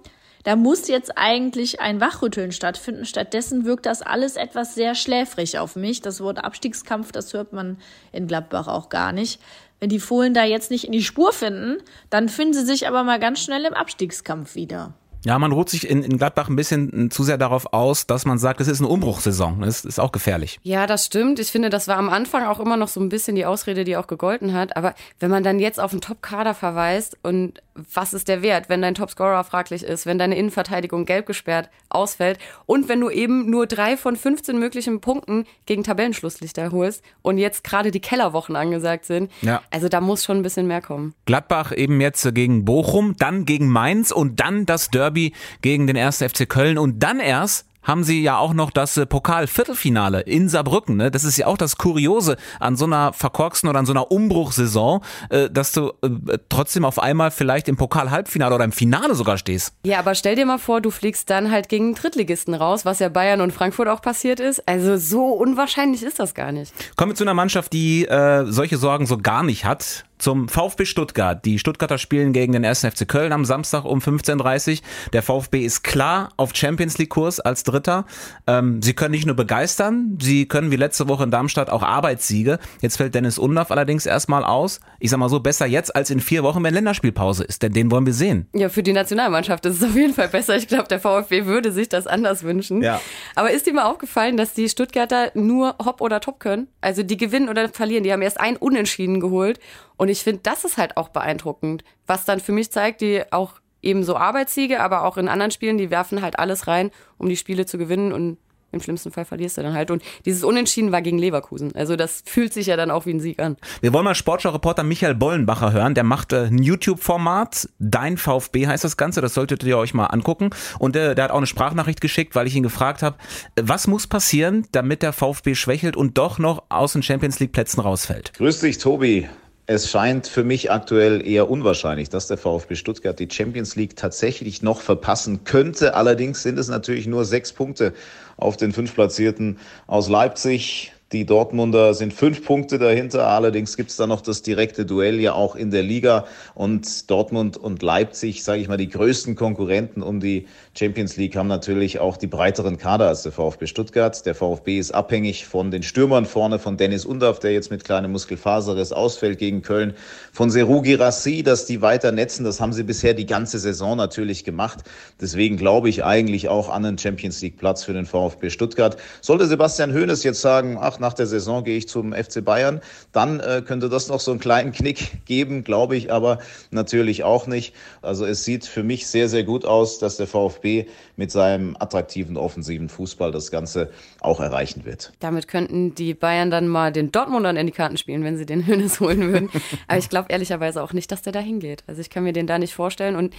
Da 0.44 0.56
muss 0.56 0.88
jetzt 0.88 1.16
eigentlich 1.16 1.80
ein 1.80 2.00
Wachrütteln 2.00 2.52
stattfinden. 2.52 3.04
Stattdessen 3.04 3.64
wirkt 3.64 3.86
das 3.86 4.02
alles 4.02 4.36
etwas 4.36 4.74
sehr 4.74 4.94
schläfrig 4.94 5.58
auf 5.58 5.76
mich. 5.76 6.02
Das 6.02 6.20
Wort 6.20 6.42
Abstiegskampf, 6.44 7.12
das 7.12 7.32
hört 7.32 7.52
man 7.52 7.78
in 8.10 8.26
Gladbach 8.26 8.66
auch 8.66 8.88
gar 8.88 9.12
nicht. 9.12 9.40
Wenn 9.78 9.88
die 9.88 10.00
Fohlen 10.00 10.34
da 10.34 10.44
jetzt 10.44 10.70
nicht 10.70 10.84
in 10.84 10.92
die 10.92 11.02
Spur 11.02 11.32
finden, 11.32 11.78
dann 12.10 12.28
finden 12.28 12.54
sie 12.54 12.64
sich 12.64 12.88
aber 12.88 13.04
mal 13.04 13.18
ganz 13.18 13.40
schnell 13.40 13.64
im 13.64 13.74
Abstiegskampf 13.74 14.54
wieder. 14.54 14.94
Ja, 15.24 15.38
man 15.38 15.52
ruht 15.52 15.68
sich 15.68 15.88
in, 15.88 16.02
in 16.02 16.18
Gladbach 16.18 16.48
ein 16.48 16.56
bisschen 16.56 17.10
zu 17.10 17.22
sehr 17.22 17.38
darauf 17.38 17.72
aus, 17.72 18.06
dass 18.06 18.24
man 18.24 18.38
sagt, 18.38 18.60
es 18.60 18.68
ist 18.68 18.80
eine 18.80 18.88
Umbruchssaison. 18.88 19.60
Das 19.60 19.84
ist 19.84 20.00
auch 20.00 20.12
gefährlich. 20.12 20.58
Ja, 20.62 20.86
das 20.86 21.06
stimmt. 21.06 21.38
Ich 21.38 21.52
finde, 21.52 21.70
das 21.70 21.86
war 21.86 21.96
am 21.96 22.08
Anfang 22.08 22.44
auch 22.44 22.58
immer 22.58 22.76
noch 22.76 22.88
so 22.88 23.00
ein 23.00 23.08
bisschen 23.08 23.36
die 23.36 23.46
Ausrede, 23.46 23.84
die 23.84 23.96
auch 23.96 24.06
gegolten 24.08 24.52
hat. 24.52 24.76
Aber 24.76 24.94
wenn 25.20 25.30
man 25.30 25.44
dann 25.44 25.60
jetzt 25.60 25.78
auf 25.78 25.92
einen 25.92 26.00
Top-Kader 26.00 26.54
verweist 26.54 27.16
und 27.22 27.62
was 27.74 28.12
ist 28.12 28.28
der 28.28 28.42
Wert, 28.42 28.68
wenn 28.68 28.82
dein 28.82 28.94
Topscorer 28.94 29.44
fraglich 29.44 29.82
ist, 29.82 30.06
wenn 30.06 30.18
deine 30.18 30.36
Innenverteidigung 30.36 31.06
gelb 31.06 31.26
gesperrt 31.26 31.70
ausfällt 31.88 32.38
und 32.66 32.88
wenn 32.88 33.00
du 33.00 33.08
eben 33.08 33.48
nur 33.48 33.66
drei 33.66 33.96
von 33.96 34.16
15 34.16 34.58
möglichen 34.58 35.00
Punkten 35.00 35.46
gegen 35.66 35.84
Tabellenschlusslichter 35.84 36.70
holst 36.72 37.02
und 37.22 37.38
jetzt 37.38 37.64
gerade 37.64 37.90
die 37.90 38.00
Kellerwochen 38.00 38.56
angesagt 38.56 39.06
sind. 39.06 39.30
Ja. 39.40 39.62
Also 39.70 39.88
da 39.88 40.00
muss 40.00 40.24
schon 40.24 40.38
ein 40.38 40.42
bisschen 40.42 40.66
mehr 40.66 40.82
kommen. 40.82 41.14
Gladbach 41.24 41.72
eben 41.74 42.00
jetzt 42.00 42.34
gegen 42.34 42.64
Bochum, 42.64 43.16
dann 43.18 43.44
gegen 43.44 43.68
Mainz 43.68 44.10
und 44.10 44.40
dann 44.40 44.66
das 44.66 44.90
Derby 44.90 45.11
gegen 45.60 45.86
den 45.86 45.96
1. 45.96 46.18
FC 46.18 46.48
Köln 46.48 46.78
und 46.78 47.02
dann 47.02 47.20
erst 47.20 47.66
haben 47.82 48.04
sie 48.04 48.22
ja 48.22 48.38
auch 48.38 48.54
noch 48.54 48.70
das 48.70 48.96
äh, 48.96 49.06
Pokal-Viertelfinale 49.06 50.20
in 50.20 50.48
Saarbrücken. 50.48 50.96
Ne? 50.96 51.10
Das 51.10 51.24
ist 51.24 51.36
ja 51.36 51.46
auch 51.46 51.56
das 51.56 51.76
Kuriose 51.76 52.36
an 52.60 52.76
so 52.76 52.84
einer 52.84 53.12
verkorksten 53.12 53.68
oder 53.68 53.78
an 53.78 53.86
so 53.86 53.92
einer 53.92 54.10
Umbruchsaison, 54.10 55.00
äh, 55.30 55.50
dass 55.50 55.72
du 55.72 55.92
äh, 56.02 56.38
trotzdem 56.48 56.84
auf 56.84 56.98
einmal 56.98 57.30
vielleicht 57.30 57.68
im 57.68 57.76
Pokal-Halbfinale 57.76 58.54
oder 58.54 58.64
im 58.64 58.72
Finale 58.72 59.14
sogar 59.14 59.38
stehst. 59.38 59.74
Ja, 59.84 59.98
aber 59.98 60.14
stell 60.14 60.36
dir 60.36 60.46
mal 60.46 60.58
vor, 60.58 60.80
du 60.80 60.90
fliegst 60.90 61.28
dann 61.30 61.50
halt 61.50 61.68
gegen 61.68 61.94
Drittligisten 61.94 62.54
raus, 62.54 62.84
was 62.84 63.00
ja 63.00 63.08
Bayern 63.08 63.40
und 63.40 63.52
Frankfurt 63.52 63.88
auch 63.88 64.00
passiert 64.00 64.40
ist. 64.40 64.66
Also 64.68 64.96
so 64.96 65.26
unwahrscheinlich 65.26 66.02
ist 66.02 66.18
das 66.18 66.34
gar 66.34 66.52
nicht. 66.52 66.72
Kommen 66.96 67.12
wir 67.12 67.16
zu 67.16 67.24
einer 67.24 67.34
Mannschaft, 67.34 67.72
die 67.72 68.06
äh, 68.06 68.44
solche 68.46 68.78
Sorgen 68.78 69.06
so 69.06 69.18
gar 69.18 69.42
nicht 69.42 69.64
hat 69.64 70.04
zum 70.22 70.48
VfB 70.48 70.84
Stuttgart. 70.84 71.44
Die 71.44 71.58
Stuttgarter 71.58 71.98
spielen 71.98 72.32
gegen 72.32 72.52
den 72.52 72.64
1. 72.64 72.84
FC 72.84 73.08
Köln 73.08 73.32
am 73.32 73.44
Samstag 73.44 73.84
um 73.84 73.98
15.30 73.98 74.74
Uhr. 74.74 74.78
Der 75.12 75.22
VfB 75.22 75.64
ist 75.64 75.82
klar 75.82 76.28
auf 76.36 76.54
Champions 76.54 76.96
League 76.98 77.10
Kurs 77.10 77.40
als 77.40 77.64
Dritter. 77.64 78.06
Ähm, 78.46 78.80
sie 78.82 78.94
können 78.94 79.10
nicht 79.10 79.26
nur 79.26 79.34
begeistern, 79.34 80.16
sie 80.22 80.46
können 80.46 80.70
wie 80.70 80.76
letzte 80.76 81.08
Woche 81.08 81.24
in 81.24 81.32
Darmstadt 81.32 81.70
auch 81.70 81.82
Arbeitssiege. 81.82 82.60
Jetzt 82.80 82.98
fällt 82.98 83.16
Dennis 83.16 83.36
Undaff 83.36 83.72
allerdings 83.72 84.06
erstmal 84.06 84.44
aus. 84.44 84.78
Ich 85.00 85.10
sag 85.10 85.18
mal 85.18 85.28
so, 85.28 85.40
besser 85.40 85.66
jetzt 85.66 85.94
als 85.96 86.08
in 86.10 86.20
vier 86.20 86.44
Wochen, 86.44 86.62
wenn 86.62 86.72
Länderspielpause 86.72 87.42
ist, 87.42 87.64
denn 87.64 87.72
den 87.72 87.90
wollen 87.90 88.06
wir 88.06 88.14
sehen. 88.14 88.46
Ja, 88.54 88.68
für 88.68 88.84
die 88.84 88.92
Nationalmannschaft 88.92 89.66
ist 89.66 89.78
es 89.78 89.82
auf 89.82 89.96
jeden 89.96 90.14
Fall 90.14 90.28
besser. 90.28 90.54
Ich 90.54 90.68
glaube, 90.68 90.86
der 90.86 91.00
VfB 91.00 91.46
würde 91.46 91.72
sich 91.72 91.88
das 91.88 92.06
anders 92.06 92.44
wünschen. 92.44 92.80
Ja. 92.80 93.00
Aber 93.34 93.50
ist 93.50 93.66
dir 93.66 93.74
mal 93.74 93.90
aufgefallen, 93.90 94.36
dass 94.36 94.54
die 94.54 94.68
Stuttgarter 94.68 95.32
nur 95.34 95.74
Hopp 95.84 96.00
oder 96.00 96.20
Top 96.20 96.38
können? 96.38 96.68
Also 96.80 97.02
die 97.02 97.16
gewinnen 97.16 97.48
oder 97.48 97.68
verlieren. 97.70 98.04
Die 98.04 98.12
haben 98.12 98.22
erst 98.22 98.38
ein 98.38 98.56
Unentschieden 98.56 99.18
geholt. 99.18 99.58
Und 99.96 100.08
ich 100.08 100.22
finde, 100.22 100.40
das 100.42 100.64
ist 100.64 100.78
halt 100.78 100.96
auch 100.96 101.08
beeindruckend. 101.08 101.84
Was 102.06 102.24
dann 102.24 102.40
für 102.40 102.52
mich 102.52 102.70
zeigt, 102.70 103.00
die 103.00 103.22
auch 103.30 103.54
eben 103.82 104.04
so 104.04 104.16
Arbeitssiege, 104.16 104.80
aber 104.80 105.04
auch 105.04 105.16
in 105.16 105.28
anderen 105.28 105.50
Spielen, 105.50 105.78
die 105.78 105.90
werfen 105.90 106.22
halt 106.22 106.38
alles 106.38 106.66
rein, 106.66 106.90
um 107.18 107.28
die 107.28 107.36
Spiele 107.36 107.66
zu 107.66 107.78
gewinnen. 107.78 108.12
Und 108.12 108.38
im 108.72 108.80
schlimmsten 108.80 109.12
Fall 109.12 109.24
verlierst 109.24 109.58
du 109.58 109.62
dann 109.62 109.74
halt. 109.74 109.90
Und 109.90 110.02
dieses 110.24 110.44
Unentschieden 110.44 110.92
war 110.92 111.02
gegen 111.02 111.18
Leverkusen. 111.18 111.74
Also 111.76 111.94
das 111.94 112.22
fühlt 112.24 112.52
sich 112.54 112.66
ja 112.66 112.76
dann 112.76 112.90
auch 112.90 113.06
wie 113.06 113.10
ein 113.10 113.20
Sieg 113.20 113.38
an. 113.38 113.56
Wir 113.82 113.92
wollen 113.92 114.04
mal 114.04 114.14
Sportschau-Reporter 114.14 114.82
Michael 114.82 115.14
Bollenbacher 115.14 115.72
hören. 115.72 115.94
Der 115.94 116.04
macht 116.04 116.32
äh, 116.32 116.46
ein 116.46 116.58
YouTube-Format. 116.58 117.68
Dein 117.78 118.16
VfB 118.16 118.66
heißt 118.66 118.82
das 118.82 118.96
Ganze. 118.96 119.20
Das 119.20 119.34
solltet 119.34 119.62
ihr 119.62 119.76
euch 119.76 119.92
mal 119.92 120.06
angucken. 120.06 120.50
Und 120.78 120.96
äh, 120.96 121.14
der 121.14 121.24
hat 121.24 121.30
auch 121.30 121.36
eine 121.36 121.46
Sprachnachricht 121.46 122.00
geschickt, 122.00 122.34
weil 122.34 122.46
ich 122.46 122.56
ihn 122.56 122.62
gefragt 122.62 123.02
habe, 123.02 123.16
was 123.60 123.86
muss 123.86 124.06
passieren, 124.06 124.66
damit 124.72 125.02
der 125.02 125.12
VfB 125.12 125.54
schwächelt 125.54 125.96
und 125.96 126.16
doch 126.16 126.38
noch 126.38 126.62
aus 126.70 126.94
den 126.94 127.02
Champions 127.02 127.40
League-Plätzen 127.40 127.80
rausfällt? 127.80 128.32
Grüß 128.34 128.60
dich, 128.60 128.78
Tobi. 128.78 129.28
Es 129.66 129.88
scheint 129.88 130.26
für 130.26 130.42
mich 130.42 130.72
aktuell 130.72 131.24
eher 131.24 131.48
unwahrscheinlich, 131.48 132.08
dass 132.08 132.26
der 132.26 132.36
VfB 132.36 132.74
Stuttgart 132.74 133.18
die 133.18 133.28
Champions 133.30 133.76
League 133.76 133.94
tatsächlich 133.94 134.60
noch 134.62 134.80
verpassen 134.80 135.44
könnte. 135.44 135.94
Allerdings 135.94 136.42
sind 136.42 136.58
es 136.58 136.66
natürlich 136.66 137.06
nur 137.06 137.24
sechs 137.24 137.52
Punkte 137.52 137.94
auf 138.36 138.56
den 138.56 138.72
fünf 138.72 138.94
Platzierten 138.94 139.58
aus 139.86 140.08
Leipzig. 140.08 140.92
Die 141.12 141.26
Dortmunder 141.26 141.92
sind 141.92 142.14
fünf 142.14 142.42
Punkte 142.42 142.78
dahinter. 142.78 143.26
Allerdings 143.26 143.76
gibt 143.76 143.90
es 143.90 143.96
da 143.96 144.06
noch 144.06 144.22
das 144.22 144.40
direkte 144.40 144.86
Duell 144.86 145.20
ja 145.20 145.34
auch 145.34 145.56
in 145.56 145.70
der 145.70 145.82
Liga. 145.82 146.24
Und 146.54 147.10
Dortmund 147.10 147.58
und 147.58 147.82
Leipzig, 147.82 148.42
sage 148.42 148.62
ich 148.62 148.68
mal, 148.68 148.78
die 148.78 148.88
größten 148.88 149.36
Konkurrenten 149.36 150.02
um 150.02 150.20
die 150.20 150.46
Champions 150.74 151.18
League 151.18 151.36
haben 151.36 151.48
natürlich 151.48 151.98
auch 151.98 152.16
die 152.16 152.28
breiteren 152.28 152.78
Kader 152.78 153.08
als 153.08 153.24
der 153.24 153.32
VfB 153.32 153.66
Stuttgart. 153.66 154.24
Der 154.24 154.34
VfB 154.34 154.78
ist 154.78 154.94
abhängig 154.94 155.46
von 155.46 155.70
den 155.70 155.82
Stürmern 155.82 156.24
vorne, 156.24 156.58
von 156.58 156.78
Dennis 156.78 157.04
Undaff, 157.04 157.40
der 157.40 157.52
jetzt 157.52 157.70
mit 157.70 157.84
kleinem 157.84 158.12
Muskelfaserriss 158.12 158.92
ausfällt 158.92 159.38
gegen 159.38 159.60
Köln, 159.60 159.92
von 160.32 160.50
Serugi 160.50 160.94
Rassi, 160.94 161.42
dass 161.42 161.66
die 161.66 161.82
weiter 161.82 162.10
netzen. 162.10 162.44
Das 162.44 162.58
haben 162.58 162.72
sie 162.72 162.84
bisher 162.84 163.12
die 163.12 163.26
ganze 163.26 163.58
Saison 163.58 163.98
natürlich 163.98 164.44
gemacht. 164.44 164.78
Deswegen 165.20 165.58
glaube 165.58 165.90
ich 165.90 166.04
eigentlich 166.04 166.48
auch 166.48 166.70
an 166.70 166.86
einen 166.86 166.96
Champions 166.96 167.42
League 167.42 167.58
Platz 167.58 167.84
für 167.84 167.92
den 167.92 168.06
VfB 168.06 168.48
Stuttgart. 168.48 168.96
Sollte 169.20 169.46
Sebastian 169.46 169.92
Hoeneß 169.92 170.24
jetzt 170.24 170.40
sagen, 170.40 170.78
ach, 170.80 171.01
nach 171.02 171.12
der 171.12 171.26
Saison 171.26 171.62
gehe 171.64 171.76
ich 171.76 171.88
zum 171.88 172.14
FC 172.14 172.42
Bayern, 172.42 172.80
dann 173.12 173.40
äh, 173.40 173.62
könnte 173.66 173.90
das 173.90 174.08
noch 174.08 174.20
so 174.20 174.30
einen 174.30 174.40
kleinen 174.40 174.72
Knick 174.72 175.26
geben, 175.26 175.64
glaube 175.64 175.96
ich 175.96 176.10
aber 176.10 176.38
natürlich 176.70 177.24
auch 177.24 177.46
nicht. 177.46 177.74
Also 178.00 178.24
es 178.24 178.44
sieht 178.44 178.64
für 178.64 178.82
mich 178.82 179.06
sehr, 179.06 179.28
sehr 179.28 179.44
gut 179.44 179.66
aus, 179.66 179.98
dass 179.98 180.16
der 180.16 180.26
VfB 180.26 180.86
mit 181.16 181.30
seinem 181.30 181.76
attraktiven 181.78 182.38
offensiven 182.38 182.88
Fußball 182.88 183.30
das 183.32 183.50
Ganze 183.50 183.90
auch 184.20 184.40
erreichen 184.40 184.86
wird. 184.86 185.12
Damit 185.20 185.48
könnten 185.48 185.94
die 185.94 186.14
Bayern 186.14 186.50
dann 186.50 186.68
mal 186.68 186.90
den 186.92 187.12
Dortmundern 187.12 187.56
in 187.56 187.66
die 187.66 187.72
Karten 187.72 187.98
spielen, 187.98 188.24
wenn 188.24 188.38
sie 188.38 188.46
den 188.46 188.66
Hönes 188.66 189.00
holen 189.00 189.32
würden. 189.32 189.50
aber 189.88 189.98
ich 189.98 190.08
glaube 190.08 190.28
ehrlicherweise 190.30 190.82
auch 190.82 190.94
nicht, 190.94 191.12
dass 191.12 191.20
der 191.20 191.32
da 191.34 191.40
hingeht. 191.40 191.84
Also 191.86 192.00
ich 192.00 192.08
kann 192.08 192.24
mir 192.24 192.32
den 192.32 192.46
da 192.46 192.58
nicht 192.58 192.74
vorstellen 192.74 193.16
und 193.16 193.34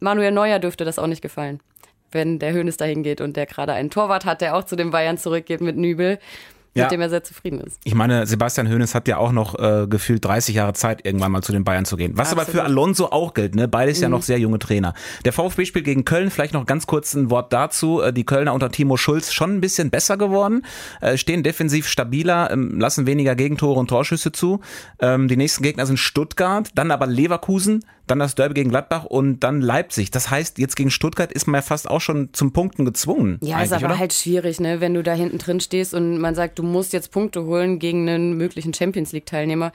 Manuel 0.00 0.32
Neuer 0.32 0.58
dürfte 0.58 0.84
das 0.84 0.98
auch 0.98 1.06
nicht 1.06 1.22
gefallen 1.22 1.60
wenn 2.14 2.38
der 2.38 2.52
Hönes 2.52 2.76
dahin 2.76 3.02
geht 3.02 3.20
und 3.20 3.36
der 3.36 3.44
gerade 3.44 3.72
einen 3.72 3.90
Torwart 3.90 4.24
hat, 4.24 4.40
der 4.40 4.56
auch 4.56 4.64
zu 4.64 4.76
den 4.76 4.90
Bayern 4.90 5.18
zurückgeht 5.18 5.60
mit 5.60 5.76
Nübel 5.76 6.18
ja. 6.74 6.84
mit 6.84 6.92
dem 6.92 7.00
er 7.00 7.10
sehr 7.10 7.22
zufrieden 7.24 7.60
ist. 7.60 7.80
Ich 7.84 7.94
meine, 7.94 8.26
Sebastian 8.26 8.68
Hoeneß 8.68 8.94
hat 8.94 9.08
ja 9.08 9.16
auch 9.16 9.32
noch 9.32 9.58
äh, 9.58 9.86
gefühlt 9.88 10.24
30 10.24 10.54
Jahre 10.54 10.74
Zeit, 10.74 11.04
irgendwann 11.06 11.32
mal 11.32 11.42
zu 11.42 11.52
den 11.52 11.64
Bayern 11.64 11.84
zu 11.84 11.96
gehen. 11.96 12.12
Was 12.16 12.32
Absolut. 12.32 12.48
aber 12.48 12.52
für 12.52 12.64
Alonso 12.64 13.06
auch 13.06 13.34
gilt, 13.34 13.54
ne? 13.54 13.68
Beides 13.68 13.98
mhm. 13.98 14.02
ja 14.02 14.08
noch 14.08 14.22
sehr 14.22 14.38
junge 14.38 14.58
Trainer. 14.58 14.94
Der 15.24 15.32
VfB 15.32 15.64
spielt 15.64 15.84
gegen 15.84 16.04
Köln, 16.04 16.30
vielleicht 16.30 16.54
noch 16.54 16.66
ganz 16.66 16.86
kurz 16.86 17.14
ein 17.14 17.30
Wort 17.30 17.52
dazu. 17.52 18.00
Äh, 18.00 18.12
die 18.12 18.24
Kölner 18.24 18.52
unter 18.54 18.70
Timo 18.70 18.96
Schulz 18.96 19.32
schon 19.32 19.56
ein 19.56 19.60
bisschen 19.60 19.90
besser 19.90 20.16
geworden, 20.16 20.64
äh, 21.00 21.16
stehen 21.16 21.42
defensiv 21.42 21.88
stabiler, 21.88 22.50
ähm, 22.50 22.78
lassen 22.78 23.06
weniger 23.06 23.34
Gegentore 23.34 23.78
und 23.78 23.88
Torschüsse 23.88 24.32
zu. 24.32 24.60
Ähm, 25.00 25.28
die 25.28 25.36
nächsten 25.36 25.62
Gegner 25.62 25.86
sind 25.86 25.98
Stuttgart, 25.98 26.70
dann 26.74 26.90
aber 26.90 27.06
Leverkusen, 27.06 27.84
dann 28.06 28.18
das 28.18 28.34
Derby 28.34 28.54
gegen 28.54 28.70
Gladbach 28.70 29.04
und 29.04 29.40
dann 29.40 29.60
Leipzig. 29.60 30.10
Das 30.10 30.30
heißt, 30.30 30.58
jetzt 30.58 30.76
gegen 30.76 30.90
Stuttgart 30.90 31.32
ist 31.32 31.46
man 31.46 31.56
ja 31.56 31.62
fast 31.62 31.88
auch 31.88 32.00
schon 32.00 32.30
zum 32.32 32.52
Punkten 32.52 32.84
gezwungen. 32.84 33.38
Ja, 33.42 33.62
ist 33.62 33.72
aber 33.72 33.86
oder? 33.86 33.98
halt 33.98 34.12
schwierig, 34.12 34.60
ne? 34.60 34.80
wenn 34.80 34.94
du 34.94 35.02
da 35.02 35.14
hinten 35.14 35.38
drin 35.38 35.60
stehst 35.60 35.94
und 35.94 36.18
man 36.18 36.34
sagt, 36.34 36.58
du 36.58 36.62
musst 36.62 36.92
jetzt 36.92 37.10
Punkte 37.10 37.44
holen 37.44 37.78
gegen 37.78 38.08
einen 38.08 38.36
möglichen 38.36 38.74
Champions 38.74 39.12
League-Teilnehmer. 39.12 39.72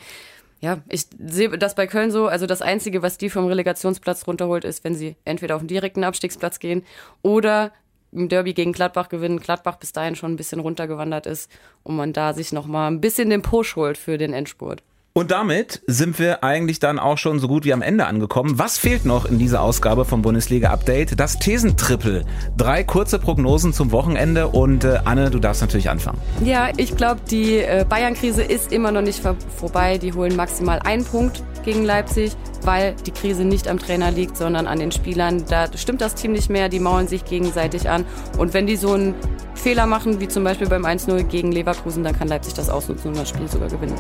Ja, 0.62 0.79
ich 0.89 1.05
sehe 1.25 1.57
das 1.57 1.75
bei 1.75 1.88
Köln 1.88 2.12
so. 2.12 2.27
Also 2.27 2.45
das 2.45 2.62
Einzige, 2.62 3.01
was 3.01 3.17
die 3.17 3.29
vom 3.29 3.45
Relegationsplatz 3.45 4.27
runterholt, 4.27 4.65
ist, 4.65 4.83
wenn 4.83 4.93
sie 4.93 5.15
entweder 5.24 5.55
auf 5.55 5.62
den 5.62 5.69
direkten 5.69 6.03
Abstiegsplatz 6.03 6.59
gehen 6.59 6.83
oder 7.21 7.71
im 8.12 8.27
Derby 8.27 8.53
gegen 8.53 8.74
Gladbach 8.74 9.09
gewinnen. 9.09 9.39
Gladbach 9.39 9.77
bis 9.77 9.93
dahin 9.93 10.15
schon 10.15 10.33
ein 10.33 10.38
bisschen 10.38 10.59
runtergewandert 10.59 11.25
ist 11.25 11.50
und 11.83 11.95
man 11.95 12.13
da 12.13 12.33
sich 12.33 12.51
nochmal 12.51 12.91
ein 12.91 13.01
bisschen 13.01 13.29
den 13.29 13.41
Push 13.41 13.75
holt 13.75 13.98
für 13.98 14.17
den 14.17 14.33
Endspurt. 14.33 14.83
Und 15.13 15.32
damit 15.32 15.82
sind 15.88 16.20
wir 16.20 16.44
eigentlich 16.44 16.80
dann 16.80 17.00
auch 17.00 17.18
schon 17.18 17.39
so 17.39 17.48
gut 17.48 17.66
wie 17.66 17.74
am 17.74 17.82
Ende 17.82 18.06
angekommen. 18.06 18.60
Was 18.60 18.78
fehlt 18.78 19.06
noch 19.06 19.25
in 19.25 19.39
dieser 19.39 19.62
Ausgabe 19.62 20.06
vom 20.06 20.22
Bundesliga 20.22 20.70
Update? 20.70 21.20
Das 21.20 21.39
Thesentrippel. 21.39 22.25
Drei 22.58 22.84
kurze 22.84 23.18
Prognosen 23.18 23.74
zum 23.74 23.92
Wochenende 23.92 24.48
und 24.48 24.84
äh, 24.84 25.00
Anne, 25.06 25.32
du 25.32 25.39
darfst 25.39 25.62
natürlich 25.62 25.89
anfangen. 25.89 26.20
Ja, 26.44 26.70
ich 26.78 26.96
glaube, 26.96 27.22
die 27.30 27.58
äh, 27.58 27.86
Bayern-Krise 27.89 28.44
ist 28.44 28.72
immer 28.72 28.92
noch 28.92 29.01
nicht 29.01 29.20
vor 29.20 29.36
vorbei. 29.58 29.98
Die 29.98 30.13
holen 30.13 30.36
maximal 30.36 30.80
einen 30.80 31.04
Punkt 31.04 31.44
gegen 31.63 31.84
Leipzig, 31.84 32.32
weil 32.63 32.96
die 33.06 33.12
Krise 33.12 33.44
nicht 33.46 33.68
am 33.68 33.80
Trainer 33.80 34.12
liegt, 34.12 34.38
sondern 34.38 34.68
an 34.68 34.80
den 34.80 34.92
Spielern. 34.92 35.44
Da 35.48 35.68
stimmt 35.75 36.01
das 36.01 36.16
Team 36.16 36.32
nicht 36.32 36.50
mehr, 36.50 36.70
die 36.70 36.80
mauern 36.80 37.08
sich 37.08 37.25
gegenseitig 37.25 37.89
an. 37.89 38.06
Und 38.38 38.54
wenn 38.54 38.68
die 38.68 38.75
so 38.75 38.94
einen 38.94 39.16
Fehler 39.60 39.86
machen, 39.86 40.20
wie 40.20 40.28
zum 40.28 40.44
Beispiel 40.44 40.68
beim 40.68 40.86
1-0 40.86 41.24
gegen 41.24 41.51
Leverkusen, 41.51 42.04
dann 42.04 42.18
kann 42.18 42.30
Leipzig 42.30 42.54
das 42.54 42.70
ausnutzen 42.70 43.10
und 43.10 43.18
das 43.18 43.30
Spiel 43.30 43.48
sogar 43.48 43.68
gewinnen. 43.68 43.96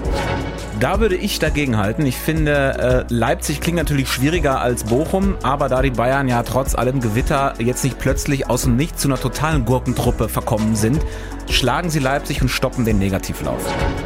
Da 0.79 0.99
würde 1.01 1.15
ich 1.15 1.39
dagegen 1.39 1.77
halten. 1.77 2.05
Ich 2.05 2.15
finde, 2.15 3.05
äh, 3.09 3.13
Leipzig 3.13 3.59
klingt 3.59 3.77
natürlich 3.77 4.07
schwieriger 4.07 4.61
als 4.61 4.85
Bochum, 4.85 5.35
aber 5.43 5.67
da 5.67 5.81
die 5.81 5.89
Bayern 5.91 6.29
ja 6.29 6.43
trotz 6.43 6.75
allem 6.75 7.01
Gewitter 7.01 7.53
jetzt 7.59 7.83
nicht 7.83 7.99
plötzlich 7.99 8.49
aus 8.49 8.63
dem 8.63 8.77
Nichts 8.77 9.01
zu 9.01 9.09
einer 9.09 9.19
totalen 9.19 9.65
Gurkentruppe 9.65 10.29
verkommen 10.29 10.75
sind, 10.75 11.01
schlagen 11.49 11.89
sie 11.89 11.99
Leipzig 11.99 12.41
und 12.41 12.49
stoppen 12.49 12.85
den 12.85 12.99
Negativlauf. 12.99 13.61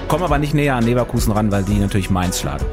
Kommen 0.08 0.24
aber 0.24 0.40
nicht 0.40 0.54
näher 0.54 0.76
an 0.76 0.84
Leverkusen 0.84 1.32
ran, 1.34 1.52
weil 1.52 1.64
die 1.64 1.78
natürlich 1.78 2.10
Mainz 2.10 2.40
schlagen. 2.40 2.66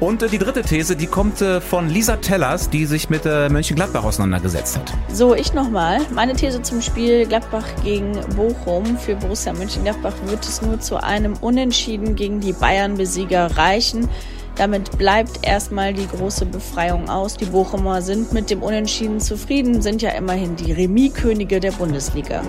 Und 0.00 0.22
äh, 0.22 0.28
die 0.28 0.38
dritte 0.38 0.62
These, 0.62 0.96
die 0.96 1.06
kommt 1.06 1.40
äh, 1.40 1.60
von 1.60 1.88
Lisa 1.88 2.16
Tellers, 2.16 2.70
die 2.70 2.86
sich 2.86 3.10
mit 3.10 3.26
äh, 3.26 3.48
Mönchengladbach 3.48 4.04
auseinandergesetzt 4.04 4.76
hat. 4.76 4.92
So, 5.12 5.34
ich 5.34 5.54
nochmal. 5.54 6.00
Meine 6.12 6.34
These 6.34 6.62
zum 6.62 6.82
Spiel 6.82 7.26
Gladbach 7.26 7.66
gegen 7.82 8.12
Bochum. 8.36 8.98
Für 8.98 9.16
Borussia 9.16 9.52
Mönchengladbach 9.52 10.14
wird 10.26 10.44
es 10.44 10.62
nur 10.62 10.80
zu 10.80 11.02
einem 11.02 11.34
Unentschieden 11.40 12.16
gegen 12.16 12.40
die 12.40 12.52
Bayern-Besieger 12.52 13.56
reichen. 13.56 14.08
Damit 14.56 14.98
bleibt 14.98 15.46
erstmal 15.46 15.92
die 15.92 16.06
große 16.06 16.46
Befreiung 16.46 17.08
aus. 17.08 17.36
Die 17.36 17.46
Bochumer 17.46 18.02
sind 18.02 18.32
mit 18.32 18.50
dem 18.50 18.62
Unentschieden 18.62 19.20
zufrieden, 19.20 19.82
sind 19.82 20.02
ja 20.02 20.10
immerhin 20.10 20.56
die 20.56 20.72
Remis-Könige 20.72 21.60
der 21.60 21.72
Bundesliga. 21.72 22.42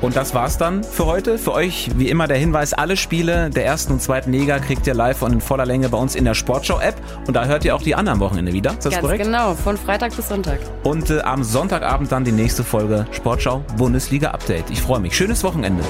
Und 0.00 0.16
das 0.16 0.34
war's 0.34 0.58
dann 0.58 0.82
für 0.82 1.06
heute. 1.06 1.38
Für 1.38 1.52
euch 1.52 1.90
wie 1.96 2.08
immer 2.08 2.26
der 2.26 2.38
Hinweis, 2.38 2.72
alle 2.72 2.96
Spiele 2.96 3.50
der 3.50 3.66
ersten 3.66 3.92
und 3.94 4.02
zweiten 4.02 4.32
Liga 4.32 4.58
kriegt 4.58 4.86
ihr 4.86 4.94
live 4.94 5.22
und 5.22 5.32
in 5.32 5.40
voller 5.40 5.66
Länge 5.66 5.88
bei 5.88 5.98
uns 5.98 6.14
in 6.14 6.24
der 6.24 6.34
Sportschau-App. 6.34 6.96
Und 7.26 7.34
da 7.34 7.44
hört 7.44 7.64
ihr 7.64 7.76
auch 7.76 7.82
die 7.82 7.94
anderen 7.94 8.20
Wochenende 8.20 8.52
wieder. 8.52 8.70
Ist 8.70 8.86
das 8.86 8.94
Ganz 8.94 9.02
korrekt? 9.02 9.24
genau, 9.24 9.54
von 9.54 9.76
Freitag 9.76 10.16
bis 10.16 10.28
Sonntag. 10.28 10.58
Und 10.82 11.10
äh, 11.10 11.20
am 11.20 11.44
Sonntagabend 11.44 12.10
dann 12.10 12.24
die 12.24 12.32
nächste 12.32 12.64
Folge 12.64 13.06
Sportschau 13.12 13.62
Bundesliga 13.76 14.30
Update. 14.30 14.70
Ich 14.70 14.80
freue 14.80 15.00
mich. 15.00 15.14
Schönes 15.14 15.44
Wochenende. 15.44 15.82